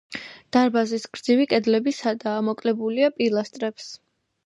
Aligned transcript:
დარბაზის 0.55 1.05
გრძივი 1.17 1.47
კედლები 1.53 1.95
სადაა, 1.99 2.43
მოკლებულია 2.51 3.15
პილასტრებს. 3.23 3.97